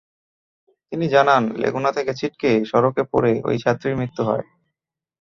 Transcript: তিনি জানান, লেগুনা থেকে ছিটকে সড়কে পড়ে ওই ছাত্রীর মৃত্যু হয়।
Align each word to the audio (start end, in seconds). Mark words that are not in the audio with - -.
তিনি 0.91 1.05
জানান, 1.07 1.43
লেগুনা 1.61 1.89
থেকে 1.91 2.11
ছিটকে 2.13 2.49
সড়কে 2.65 3.03
পড়ে 3.11 3.31
ওই 3.45 3.55
ছাত্রীর 3.57 3.97
মৃত্যু 3.97 4.21
হয়। 4.23 4.45